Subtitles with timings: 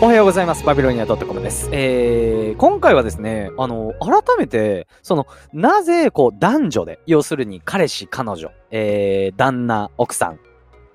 [0.00, 0.64] おはようございます。
[0.64, 1.68] バビロニア .com です。
[1.72, 10.38] えー、今回はですね、あの、改めて、その、なぜ、こう、男女で、要するに彼氏、彼女、えー、旦那、奥さん、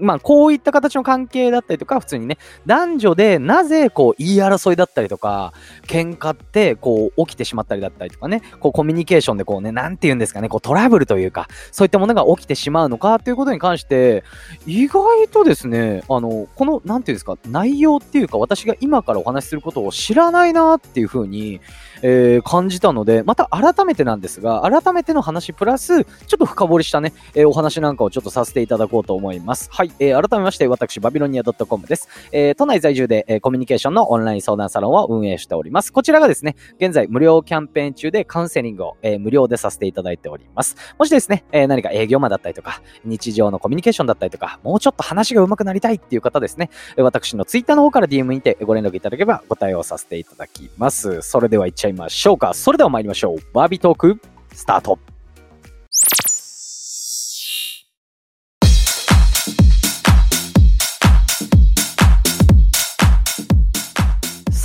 [0.00, 5.52] まあ、こういった形の関係だったりとか、普通にね、男女でなぜこう言い争いだったりとか、
[5.86, 14.24] 喧嘩ってこう起きてしまったりだったりとかね、こうコミュニケーションでこうね、なんて言うんですかね、こうトラブルというか、そういったものが起きてしまうのかということに関して、
[14.66, 21.60] 意外とですね、あの、この、なんていうんですか、内容っていうか、私が今からお話しすることを知らないなっていうふうに、
[22.02, 29.68] えー感じたので、また改めてなんですが、改めての話プラス、ちょっと深掘りしたね、えーお話なんかをちょっとさせていただこうと思います。
[29.72, 32.08] はい、えー改めまして、私、バビロニア .com です。
[32.32, 35.92] えー都内在住で、えーコミュニケーションのオンライン相談サロンを運営しております。
[35.92, 40.76] こちらがですね、現在無料キャンペーン中でカウンセリングを、えー無料でさせていただいております。
[40.98, 51.20] もしですね、えー何か営業マンだったりとか、日常のコミュニケーションだったりとか、もうちょっと話が上手くなりたいっていう方ですね、私のツイッターの方から DM にてご連絡いただければご対応させていただきます。
[51.22, 52.54] それでは行っちゃいましょうか。
[52.54, 53.38] それでは参りましょう。
[53.52, 54.20] バービートーク、
[54.52, 54.98] スタート。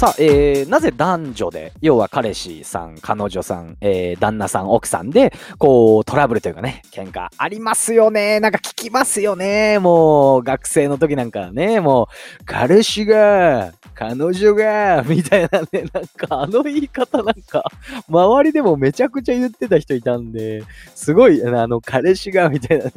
[0.06, 8.40] さあ、えー、なぜ男女で、要は彼氏さん、彼女さん、えー、旦那さん、奥さんで、こう、トラブルというかね、喧嘩ありますよね。
[8.40, 9.80] なんか聞きますよね。
[9.80, 17.64] もう、学生の時なんかね、もう、彼氏が、彼女が、みたいなね、なんかあの言い方なんか、
[18.08, 20.62] 周りでもめちゃくちゃ言ってた人いたんで、
[20.94, 22.92] すごい、あの、彼氏が、みたいなね、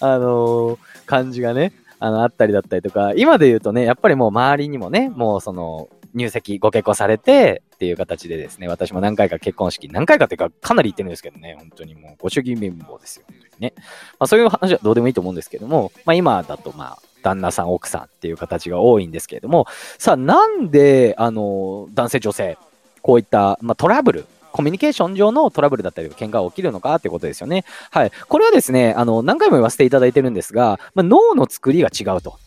[0.00, 13.74] あのー感じがね、あの、あったりだったりとか、今で言うとね、やっぱりもう周りにもね、もうその、入籍、ご結婚されてっていう形でですね、私も何回か結婚式、何回かっていうか、かなり行ってるんですけどね、本当にもうご主義貧乏ですよ、本当にね。
[13.76, 13.82] ま
[14.24, 19.66] あそういう話はどうでもいいと思うんですけども、まあ今だとまあ、旦那さん、奥さんっていう形が多いんですけれども、
[19.98, 22.58] さあなんで、あの、男性、女性、
[23.02, 27.64] こういった、まあ、トラブル、コミュニケーション上のトラブルだったりとか喧嘩が起きるのかってことですよね。
[27.90, 28.10] はい。
[28.26, 32.38] これはですね、あの、何回も言わせていただいてるんですが、まあ、脳の作りが違うと。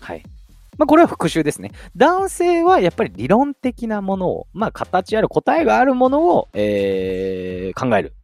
[0.00, 0.22] はい。
[0.78, 1.72] まあ、これは復習ですね。
[1.96, 8.14] 男性はやっぱり理論的なものを、まあ、形ある答えがあるものを、えー考える。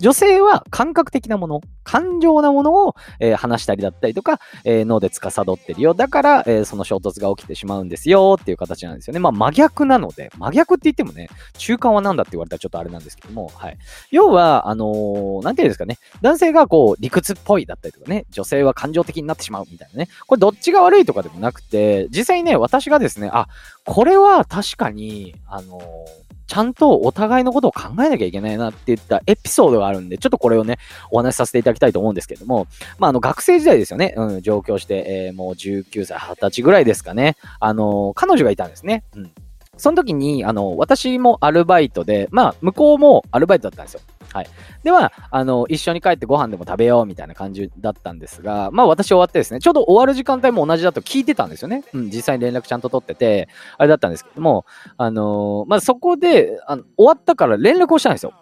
[0.00, 5.94] 女性は感覚的なもの、感情なものを、えー話したりだったりとか、えー脳で司ってるよ。
[5.94, 9.20] だから、えーその衝突が起きてしまうんですよっていう形なんですよね。
[9.20, 11.28] まあ真逆なので、真逆って言ってもね、
[11.58, 13.78] 中間は何だって言われたらちょっとあれなんですけども、はい。
[14.10, 20.08] 要は、あのーなんていうんですかね、男性がこう理屈っぽいだったりとかね、女性は感情的になってしまうみたいなね。
[20.26, 23.48] これどっちが悪いとかでもなくて、実際ね、私がですね、あ、
[23.84, 30.78] これは確かに、あのーちゃんとお互いのことを考えなきゃいけないなって言ったエピソードがあるんで、ちょっとこれをね、
[31.12, 32.66] お話しさせていただきたいと思うんですけども、
[32.98, 34.14] まあ、あの、学生時代ですよね。
[34.16, 37.36] うん、上京して、えーもう19歳、20歳ぐらいですかね。
[37.60, 39.04] あの彼女がいたんですね。
[39.14, 39.30] うん。
[39.76, 44.00] その時に、あの、私もアルバイトで、まあ、向こうもアルバイトだったんですよ。
[44.32, 44.46] はい。
[44.82, 51.84] では、あの、一緒に帰ってご飯でも食べようみたいな感じだったんですが、まあ私終わってですね、ちょうど終わる時間帯も同じだと聞いてたんですよね。
[51.92, 54.64] うん、実際に連絡ちゃんと取ってて、あれだったんですけども、
[54.96, 58.32] あのまあそこであの、終わったから連絡をしたんですよ。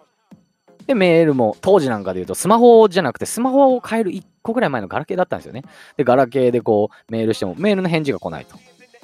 [0.89, 5.63] で、メールも、当時なんかで言うと、スマホじゃなくて、スマホを変える1個ぐらい前のガラケーだったんですよね。
[5.97, 8.55] で、ガラケーでこう、メールしても、メールの返事が来ないと。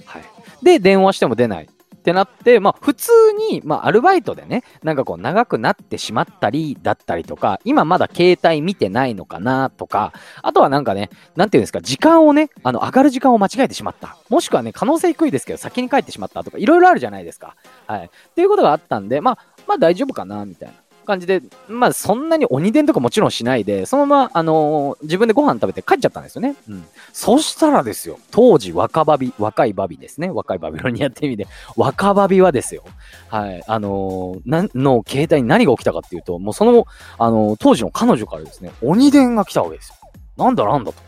[0.04, 0.24] はい。
[0.64, 1.70] で、電話しても出ない。
[2.06, 3.12] ってなって、まあ、普通
[3.50, 14.18] に、まあ、アルバイトでね、なんかこう、長くなってしまったり、だったりとか、今まだ携帯見てないのかな、とか、あとはなんかね、なんていうんですか、時間をね、あの、上がる時間を間違えてしまった。
[14.30, 17.56] もしくはね、可能性低いですけど、先に帰ってしまったとか、いろいろあるじゃないですか。
[17.88, 18.06] はい。
[18.06, 20.76] っていうことがあったんで、まあ、まあ大丈夫かな、みたいな。
[21.06, 26.56] 感じで、まあそんなに鬼伝とかもちろんしないで、そのまま、あのー自分でご飯食べて帰っちゃったんですよね。
[26.70, 26.86] うん。
[27.14, 30.30] そしたらですよ、当時若バビ、若いバビですね。
[30.30, 32.84] 若いバビロニアって意味で、若バビはですよ、
[33.30, 36.86] はい、あのーなの携帯に何が起きたかっていうと、もうその、
[37.18, 39.96] あのー当時の彼女からですね、鬼伝が来たわけですよ。
[40.38, 41.02] なんだなんだと。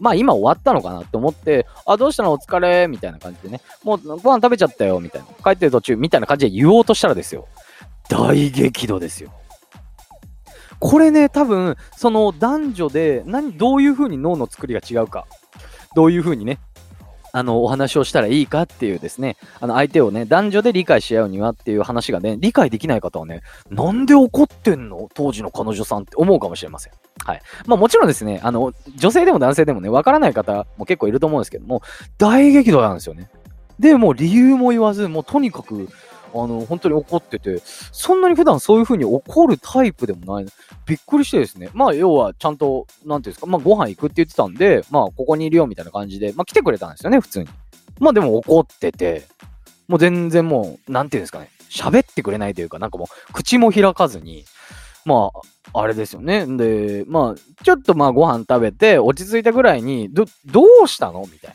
[0.00, 2.32] まあ今終わったのかなって思って、あ、どうしたの？
[2.32, 2.88] お疲れ？
[2.88, 5.26] みたいな感じでね、もうご飯食べちゃったよみたいな。
[5.44, 7.46] 帰ってる途中みたいな感じで言おうとしたらですよ。
[8.08, 9.30] 大激怒ですよ。
[10.84, 15.26] これね、多分、その男女で何、どういう風に脳の作りが違うか、
[15.94, 16.58] どういう風にね、
[17.32, 25.08] あの、お話をしたらいいかっていうですね、あの、相手をね、男女で理解し合うにはっていう話がね、理解できない方はね、なんで怒ってんの？
[25.14, 26.92] 当時の彼女さんって思うかもしれません。
[27.24, 27.42] はい。
[27.66, 31.82] まあもちろんですね、あの、女性でも男性でもね、わからない方も結構いると思うんですけども、
[32.18, 33.30] 大激怒なんですよね。
[33.78, 35.88] で、もう理由も言わず、もうとにかく、
[36.34, 40.46] の、本当に怒ってて、そんなに普段そういう風に怒るタイプでもない。
[40.86, 41.70] びっくりしてですね。
[41.74, 47.48] まあ、要は、ちゃんと、なんていうんですか、まあ、ご飯行くって言ってたんで、まあ、ここにいるよみたいな感じで、まあ、来てくれたんですよね、普通に。
[47.98, 49.26] まあ、でも怒ってて、
[49.88, 54.44] もう全然もう、なんていうんですかね、喋ってくれないというか、なんかもう、口も開かずに、
[55.04, 56.46] まあ、あれですよね。
[56.46, 61.54] で、まあ、ちょっとまあご飯食べて落ち着いたぐらいに、ど、どうしたのみたい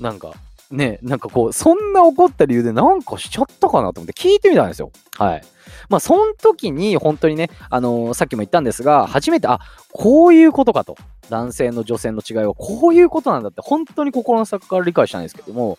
[0.00, 0.10] な。
[0.10, 0.34] なんか、
[0.72, 4.90] ね、なんかこう、そんな怒った理由でなんかしちゃったかなと思って聞いてみたんですよ。
[5.18, 5.42] はい。
[5.88, 9.60] まあ、その時に本当にね、あのー、さっきも言ったんですが、初めて、あ、
[9.92, 10.96] こういうことかと。
[11.28, 15.78] 男性の女性の違いはこういうことなんだって、本当に心の底から理解したんですけども、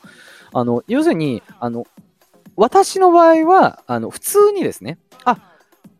[0.53, 1.85] あの、要するに、あの、
[2.55, 5.37] 私の場合は、あの、普通にですね、あ、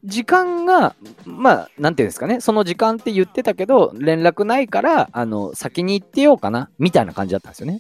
[0.03, 7.79] 時間が、まあ、なんていうんですかね、その時間って言ってたけど、連絡ないから、あの、先に行ってようかな、みたいな感じだったんですよね。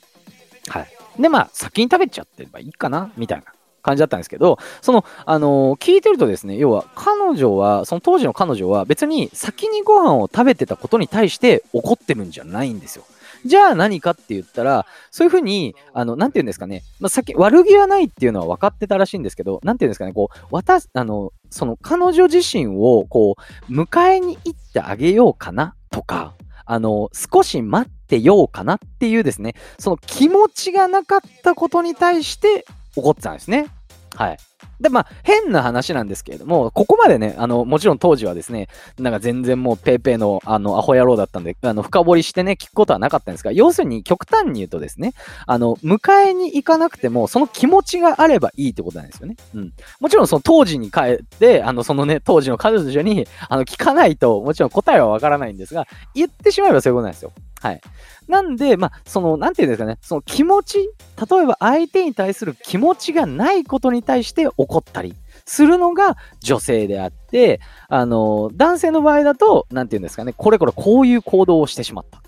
[0.67, 1.02] はい。
[1.19, 3.45] で、まあ、先に食べちゃってればいいかな、みたいな
[3.81, 13.03] 感じだったんですけど、その、あのー、聞いてるとですね、要は、彼女は、その当時の彼女は別に先にご飯を食べてたことに対して怒ってるんじゃないんですよ。
[13.45, 23.35] じゃあ何かって言ったら、そういうふうに、あの、なんて言うんですかね、まあ、先、悪気はないっていうのは分かってたらしいんですけど、なんて言うんですかね、こう、私、あの、その彼女自身を、こ
[23.69, 26.33] う、迎えに行ってあげようかなとか、
[26.65, 32.65] あの、少し待ってようかなっていうですね、その気持ちがなかったことに対して
[32.95, 33.67] 怒ってたんですね。
[34.15, 34.37] はい。
[34.79, 38.67] で、まあ、変な話なんですけれども、ここまでね、あの、もちろん当時はですね、
[38.99, 45.13] なんか全然もうペーペーの、あの、アホ野郎だったんで、あの、深掘りしてね、聞くことはなかったんですが、要するに極端に言うとですね、
[45.47, 49.35] あの、迎えに行かなくても、その気持ちがあればいいってことなんですよね。
[49.55, 49.73] うん。
[49.99, 57.31] もちろんその当時に帰って、あの、そのね、当時の彼女に、あの、聞かないと、もちろん答えはわからないんですが、言ってしまえばそういうことなんですよ。
[57.61, 57.81] はい。
[58.27, 65.15] なんで、まあ、その、なんていうんですかね、その気持ち、例えば相手に対する気持ちがないことに対して怒ったり
[65.45, 67.59] するのが女性であって、
[67.89, 72.21] あの、男性の場合だと、なんていうんですかね、これこれこういう行動をしてしまった。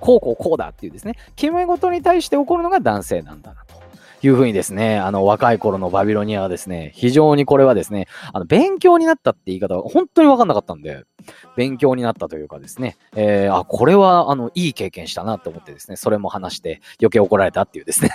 [0.00, 3.74] こうこうこうだっていうですね、決め事に対して怒るのが男性なんだなと。
[4.26, 11.04] いうふうにですね、あの、若い頃のバビロニアはですね、非常にこれはですね、あの、勉強になったって言い方は本当にわかんなかったんで、
[11.56, 18.10] 勉強になったというかですね、えー、あ、これは、あの、いい経験したなと思ってですね、それも話して余計怒られたっていうですね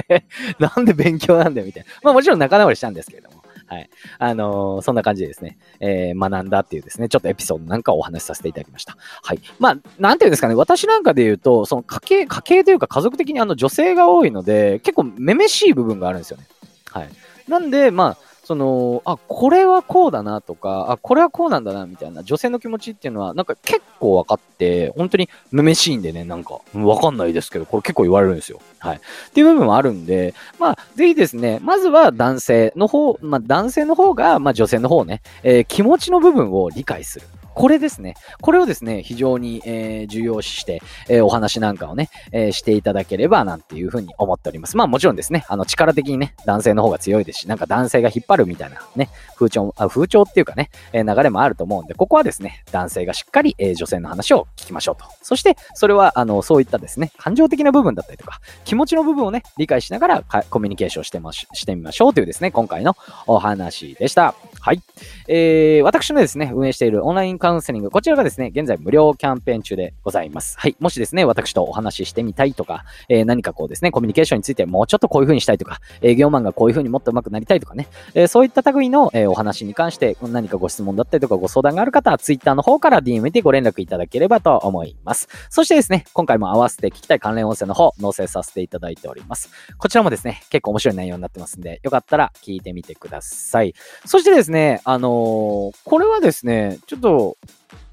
[0.58, 1.90] なんで勉強なんだよみたいな。
[2.02, 3.37] まあもちろん仲直りしたんですけれども。
[3.68, 3.90] はい。
[4.18, 8.96] あのー、そんな感じでですね、えー、学んだっていうですね、ちょっとエピソードなんかをお話しさせていただきました。
[9.22, 9.40] はい。
[9.58, 16.46] まあ、なんていうんですかね、私なんかで言うと、その家系、家系というか家族的にあの女性が多いので、結構めめしい部分があるんですよね。
[16.90, 17.08] はい。
[17.46, 28.62] なんで、まあ、その、あ、これはこうだなとか、あ、これはこうなんだなみたいな女性の気持ちっていうのは、なんか結構分かって、本当にめめしいんでね、なんか、わかんないですけど、これ結構言われるんですよ。
[28.78, 28.96] はい。
[28.96, 29.00] っ
[29.34, 37.26] ていう部分もあるんで、まあ、ぜひですね、まずは男性の方、まあ男性の方が、まあ女性の方ね、えー、気持ちの部分を理解する。
[37.58, 38.14] これですね。
[38.40, 44.76] これをですね、非常に、えー、重要視して、えー、お話なんかをね、えー、していただければなんていうふうに思っております。
[44.76, 55.04] まあもちろんですね、あの力的にね、男性の方が強いですし、なんか男性が引っ張るみたいなね、風潮、あ風潮っていうかね、え流れもあると思うんで、ここはですね、男性がしっかり、え女性の話を聞きましょうと。
[55.22, 62.96] そして、それは、あの、そういったですね、感情的な部分だったりとか、気持ちの部分をね、理解しながらコミュニケーションしてまし、してみましょうというですね、今回の
[63.26, 64.36] お話でした。
[64.60, 64.80] はい。
[65.26, 70.58] えー、私のですね、運営しているオンラインカカウンセリング、こちらがですね、現在無料キャンペーン中でございます。
[70.58, 70.76] はい。
[70.80, 85.26] もしですね、私とお話ししてみたいとか、えー、何かこうですね、コミュニケーションについてもうちょっとこういう風にしたいとか、営業マンがこういう風にもっと上手くなりたいとかね、えー、そういった類の、え、お話に関して何かご質問だったりとかご相談がある方は、Twitter の方から DM でご連絡いただければと思います。
[85.48, 89.48] そしてですね、今回も合わせて聞きたい関連音声の方、納税させていただいております。
[89.78, 93.72] こちらもですね、結構面白い内容になってますんで、よかったら聞いてみてください。
[94.04, 97.37] そしてですね、あのー、これはですね、ちょっと、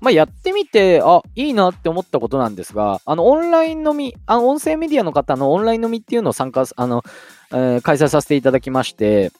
[0.05, 7.03] まあ、やってみて、あ、いいなって思ったことなんですが、あの、オンライン飲み、あの、音声メディアの方のオンライン飲みっていうのを参加、あの、
[7.51, 9.31] えー、開催させていただきまして、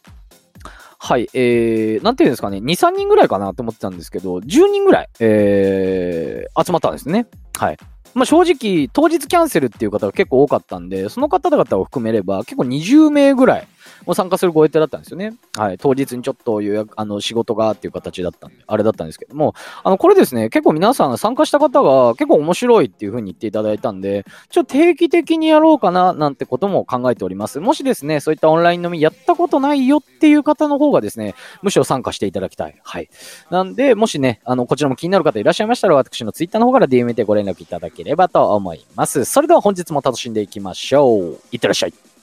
[0.98, 7.28] はい、えー、なんていうんですかね、2、3人ぐらいかなと思ってたんですけど、10人ぐらい、えー、集まったんですね。
[7.60, 7.78] はい。
[8.16, 13.68] まあ、正直、当日キャンセルっていう方が結構多かったんで、その方々を含めれば、結構20名ぐらい、
[14.06, 15.36] も参加するご予定だったんですよね。
[15.56, 15.78] はい。
[15.78, 27.60] 当日にちょっと予約、あの、仕事がっていう形だったんで、あれだったんですけども、あの、これですね、結構皆さん参加した方が結構面白いっていう風に言っていただいたんで、ちょっと定期的にやろうかな、なんてことも考えております。
[27.60, 32.80] もしですね、そういったオンライン飲みやったことないよっていう方の方がですね、むしろ参加していただきたい。
[32.84, 33.10] はい。
[33.50, 39.26] なんで、もしね、あの、こちらも気になる方いらっしゃいましたら、私の Twitter の方から DM でご連絡いただければと思います。
[39.26, 41.40] それでは本日も楽しんでいきましょう。
[41.52, 42.15] いってらっしゃい。